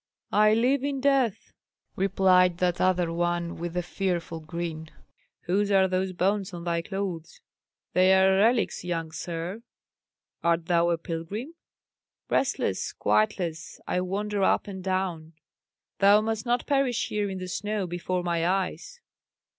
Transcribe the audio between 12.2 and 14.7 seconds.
"Restless, quietless, I wander up